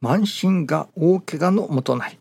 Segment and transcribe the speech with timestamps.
[0.00, 2.18] 慢心が大怪我のもとなり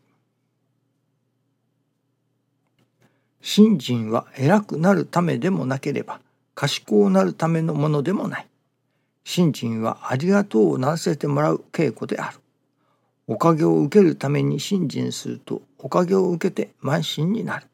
[3.42, 6.20] 信心は偉くなるためでもなければ
[6.58, 8.48] 賢うなるためのものでもない。
[9.24, 12.40] 信心はありがとうをならせてもらう稽古である。
[13.28, 17.68] おかげを受けるために信心するとおかげを受けて慢心になる。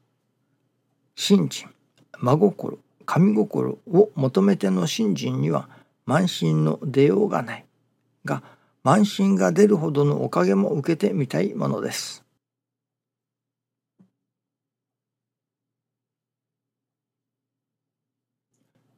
[1.16, 1.70] 信心
[2.18, 5.70] 真心神心を求めての信心には
[6.06, 7.66] 慢心の出ようがない。
[8.26, 8.44] が
[8.84, 12.24] 慢心が出るほどのおかげも受けてみたいものです。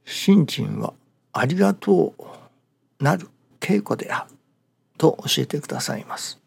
[0.05, 0.93] 信心は
[1.33, 3.27] ありがとうなる
[3.59, 4.35] 稽古である
[4.97, 6.39] と教えてくださいます。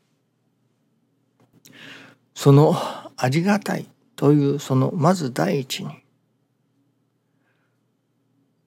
[2.35, 2.75] その
[3.17, 5.93] ありがたいというそのまず第一に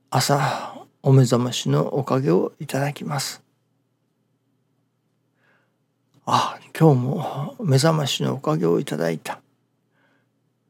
[0.10, 3.42] 朝お目覚ましのおかげをいただきます。
[6.34, 9.42] あ今日も目覚ましのおかげをいただいた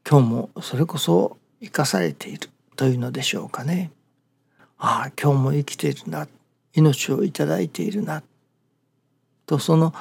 [0.10, 3.92] 今日もそれこそ生かされているというのでしょうかね。
[4.80, 6.28] ああ今日も生きているな
[6.74, 8.24] 命をいただいているな
[9.46, 9.94] とその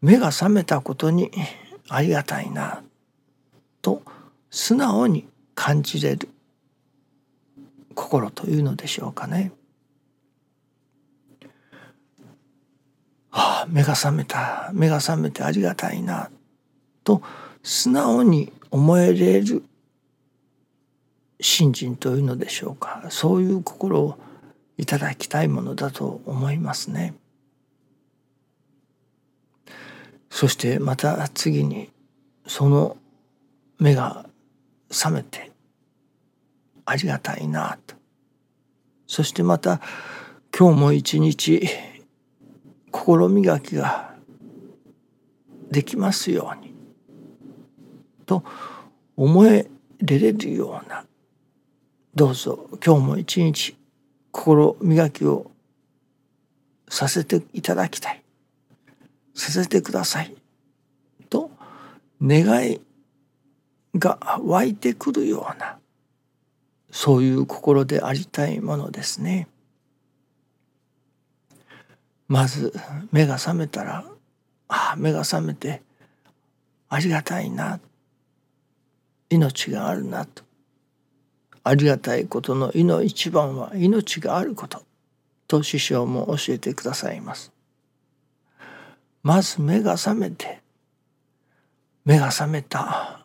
[0.00, 1.30] 目が覚めたことに
[1.90, 2.82] ありがたいな
[3.82, 4.02] と
[4.48, 6.30] 素直に感じれる
[7.94, 9.52] 心というのでしょうかね。
[13.36, 14.70] ああ目が覚めた。
[14.72, 16.30] 目が覚めてありがたいな。
[17.02, 17.20] と
[17.64, 19.64] 素直に思えれる
[21.40, 23.02] 信心というのでしょうか。
[23.10, 24.16] そういう心を
[24.78, 27.14] いただきたいものだと思いますね。
[30.30, 31.90] そしてまた次に
[32.46, 32.96] その
[33.80, 34.26] 目が
[34.90, 35.50] 覚めて
[36.84, 37.96] ありがたいなと。
[39.08, 39.80] そしてまた
[40.56, 41.68] 今日も一日
[42.94, 44.14] 心磨きが
[45.68, 46.72] できますように
[48.24, 48.44] と
[49.16, 49.68] 思え
[50.00, 51.04] れれるような
[52.14, 53.76] どうぞ今日も一日
[54.30, 55.50] 心磨きを
[56.88, 58.22] させていただきたい
[59.34, 60.32] させてください
[61.28, 61.50] と
[62.22, 62.80] 願い
[63.98, 65.78] が湧いてくるような
[66.92, 69.48] そういう心でありたいものですね。
[72.34, 72.72] まず
[73.12, 74.04] 目が覚めたら
[74.66, 75.82] ああ目が覚めて
[76.88, 77.78] ありがたいな
[79.30, 80.42] 命があるなと
[81.62, 84.82] ありがたいことの意の一番は命があること
[85.46, 87.52] と師匠も教えてくださいます。
[89.22, 90.60] まず目が覚めて
[92.04, 93.20] 目が覚めた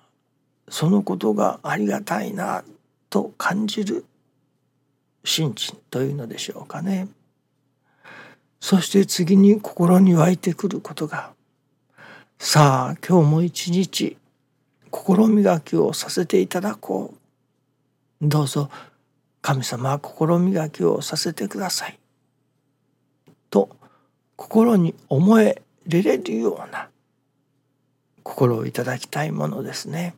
[0.70, 2.64] そのことがありがたいな
[3.10, 4.06] と感じる
[5.24, 7.08] 心身というのでしょうかね。
[8.60, 11.32] そして次に心に湧いてくることが。
[12.38, 14.18] さあ今日も一日
[14.92, 17.14] 心磨きをさせていただこ
[18.22, 18.28] う。
[18.28, 18.70] どうぞ
[19.42, 22.00] 神様は心磨きをさせてください。
[23.50, 23.70] と
[24.36, 26.90] 心に思えれれるような
[28.24, 30.16] 心をいただきたいものですね。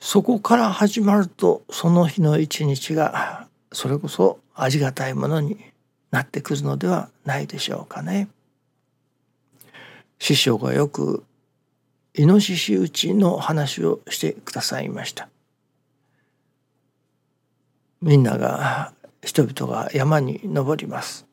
[0.00, 5.58] そこから始まるとその日の一日がそれこそありがたいものに
[6.10, 8.28] なってくるのではないでしょうかね。
[10.18, 11.24] 師匠がよく
[12.14, 15.28] イノシシ打ちの話をしてくださいました。
[18.02, 21.26] みんなが人々が山に登ります。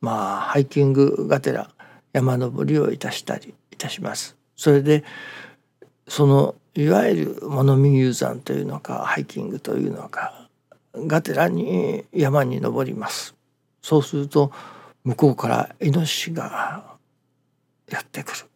[0.00, 1.70] まあハイキングがてら
[2.12, 4.36] 山登りをいたしたりいたします。
[4.56, 5.04] それで
[6.06, 10.49] そのいわゆる物見遊山というのかハイキングというのか
[11.06, 13.34] がてらに山に登ります
[13.82, 14.52] そうすると
[15.04, 16.96] 向こうからイノシシが
[17.88, 18.50] やってくる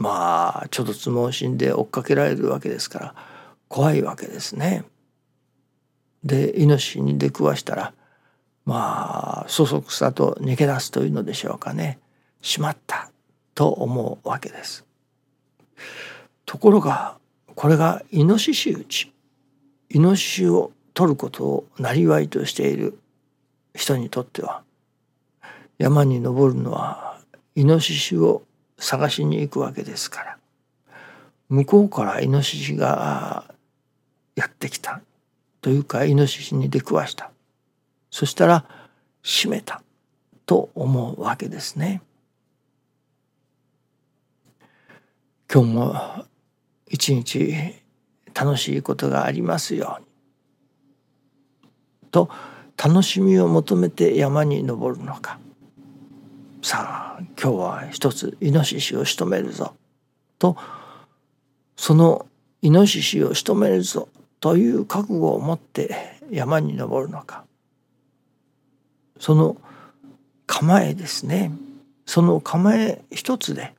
[0.00, 3.14] まあちょっとつ盲信で追っかけられるわけですから
[3.68, 4.84] 怖いわけですね。
[6.24, 7.92] でイノシシに出くわしたら
[8.64, 11.98] まあそそくさと逃げ出すというのでしょうかね
[12.40, 13.10] しまった
[13.54, 14.86] と思うわけです。
[16.46, 17.18] ところが
[17.54, 19.12] これがイノシシ打ち
[19.90, 22.98] イノシシを取ることをなりわいとしている
[23.74, 24.62] 人にとっては
[25.78, 27.18] 山に登るのは
[27.54, 28.42] イノシシを
[28.78, 30.38] 探しに行くわけですから
[31.48, 33.44] 向こうからイノシシが
[34.36, 35.00] やってきた
[35.60, 37.30] というかイノシシに出くわした
[38.10, 38.64] そしたら
[39.22, 39.82] 閉めた
[40.46, 42.02] と思うわけですね。
[45.52, 46.24] 今日も
[46.88, 47.79] 一日
[48.40, 50.06] 楽しいことがありますように。
[52.10, 52.30] と
[52.82, 55.38] 楽しみを求めて山に登るのか。
[56.62, 59.74] さあ今日は一つイノシシを仕留めるぞ。
[60.38, 60.56] と
[61.76, 62.26] その
[62.62, 64.08] イノシシを仕留めるぞ。
[64.40, 67.44] という覚悟を持って山に登るのか。
[69.18, 69.58] その
[70.46, 71.52] 構えですね。
[72.06, 73.74] その構え一つで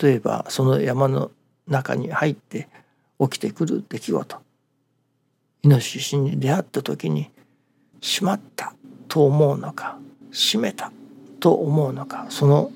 [0.00, 1.30] 例えばその山の
[1.68, 2.68] 中に入って
[3.20, 4.36] 起きてくる出来事
[5.62, 7.30] イノシシに出会った時に
[8.00, 8.74] 「しまった」
[9.08, 9.98] と思うのか
[10.30, 10.92] 「閉めた」
[11.40, 12.70] と思うのかその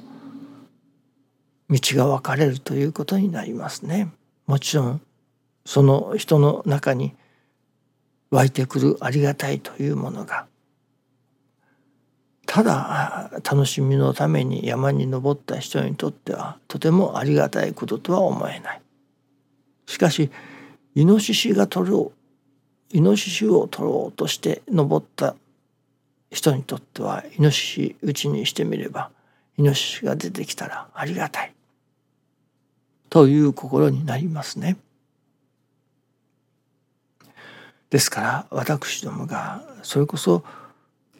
[1.70, 4.12] 道が分かれるということになりますね。
[4.46, 5.00] もちろん
[5.64, 7.14] その人の中に
[8.30, 10.46] 湧いてくるありがたいというものが
[12.52, 18.82] ただ楽しみのために山に登った人にとってはとてもありがたいこととは思えない。
[19.86, 20.30] しかし
[20.94, 22.12] イノシシが取ろ
[22.92, 25.34] うイノシシを取ろうとして登った
[26.30, 29.10] 人にとってはイノシシうちにしてみれば
[29.56, 31.54] イノシシが出てきたらありがたい
[33.08, 34.76] という心になりますね。
[37.88, 40.44] ですから私どもがそれこそ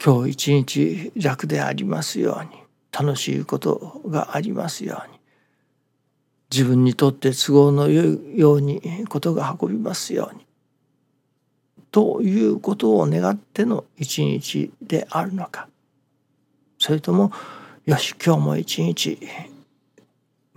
[0.05, 2.61] 今日一日楽でありますように
[2.91, 5.17] 楽しいことがありますように
[6.51, 10.45] 自分にとって都合のよいようにことが運びますように
[11.89, 15.69] ということを願っての一日であるのか。
[16.79, 17.31] それとも
[17.85, 19.19] よし今日も一日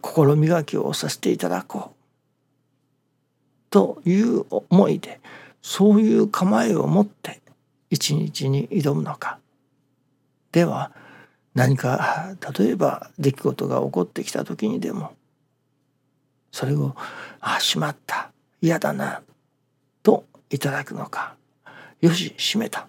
[0.00, 1.96] 心磨きをさせていただこう。
[3.70, 5.20] という思いで
[5.62, 7.40] そういう構えを持って
[7.90, 9.38] 一日に挑むのか。
[10.52, 10.92] では
[11.54, 15.12] 何か例えば出来事が起こってきた時にでも
[16.50, 16.96] それを
[17.40, 18.32] 「あしまった。
[18.62, 19.22] 嫌だな」
[20.02, 21.36] といただくのか
[22.00, 22.88] 「よし閉めた。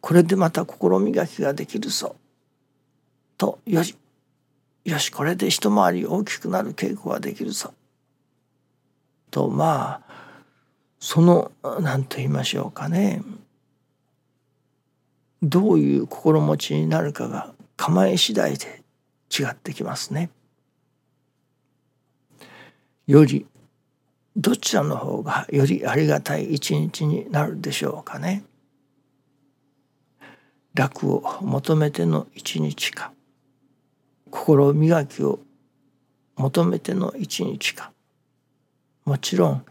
[0.00, 2.16] これでまた心磨きができるぞ」
[3.36, 3.96] と「よし。
[4.84, 7.72] よしこれで一回り大きくなる稽古ができるぞ」
[9.30, 10.12] とまあ
[10.98, 13.22] その何と言いましょうかね。
[15.42, 18.82] どういう心持ちになるかが構え次第で
[19.30, 20.30] 違ってきますね。
[23.06, 23.46] より
[24.36, 28.44] どちらの方がよりありがたい一日になるでしょうかね。
[30.74, 33.12] 楽を求めての一日か
[34.30, 35.40] 心磨きを
[36.36, 37.92] 求めての一日か
[39.04, 39.64] もちろん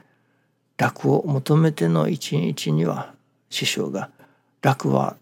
[0.78, 3.14] 楽を求めての一日には
[3.50, 4.12] 師匠が
[4.62, 5.18] 楽は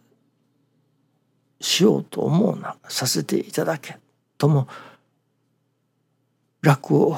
[1.61, 3.97] しようと思うなさせていただけ
[4.38, 4.67] とも
[6.61, 7.17] 楽を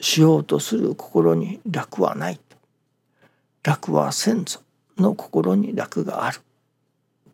[0.00, 2.40] しようとする心に楽はない
[3.62, 4.60] 楽は先祖
[4.98, 6.40] の心に楽がある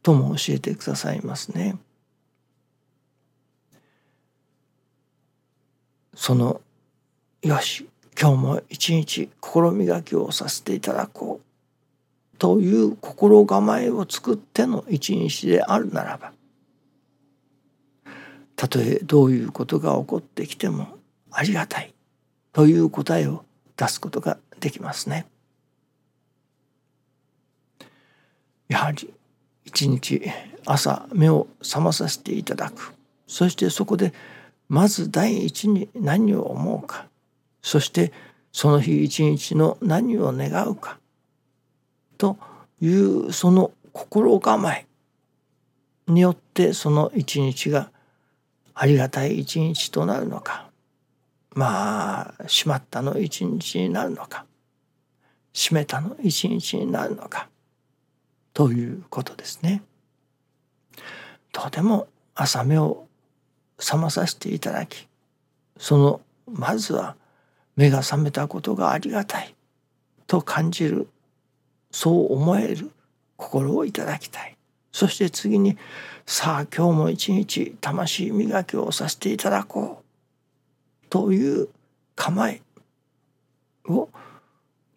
[0.03, 1.77] とも教えてくださいますね。
[6.15, 6.61] その
[7.43, 7.89] よし
[8.21, 11.48] 今日も一日心磨きをさせていただこう
[12.39, 16.33] という心構えを作っての一日であるならば
[18.57, 20.89] たとえどういうことが起こってきても
[21.31, 21.95] ありがたい
[22.53, 23.45] という答えを
[23.77, 25.27] 出すことができますね。
[28.69, 29.15] やはり
[29.65, 30.23] 一日
[30.67, 32.95] 朝目を覚まさせていただく。
[33.29, 34.13] そしてそこで
[34.69, 37.07] まず第一に何を思うか。
[37.63, 38.13] そして
[38.51, 40.98] その日一日の何を願うか。
[42.19, 42.37] と
[42.81, 44.87] いうその心構え
[46.07, 47.91] によってその一日が
[48.75, 50.69] ありがたい一日となるのか。
[51.55, 54.45] まあしまったの一日になるのか。
[55.55, 57.49] 閉めたの一日になるのか。
[58.53, 59.83] ということですね。
[61.53, 63.07] とても朝目を
[63.79, 65.09] 覚まさせていただき
[65.79, 67.17] そのまずは
[67.77, 69.55] 目が覚めたことがありがたい
[70.27, 71.09] と感じる
[71.91, 72.91] そう思える
[73.37, 74.57] 心をいただきたい
[74.93, 75.77] そして次に
[76.27, 81.69] さあ今日も一日魂磨きをさせていただこうという
[82.15, 82.61] 構え
[83.87, 84.09] を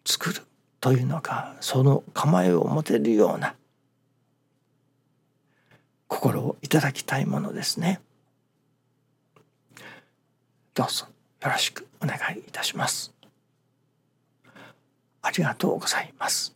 [0.04, 0.42] 作る
[0.80, 3.54] というのかその構えを持てるような
[6.08, 8.00] 心をいただきたいものですね。
[10.74, 11.06] どうぞ
[11.42, 13.12] よろしくお願いいたします。
[15.22, 16.54] ありがとうございます。